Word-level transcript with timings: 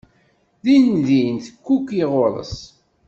Din 0.63 0.87
din 1.05 1.35
tekkuki 1.45 2.01
ɣur-s. 2.11 2.55